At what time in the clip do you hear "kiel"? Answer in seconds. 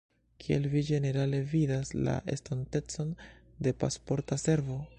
0.43-0.63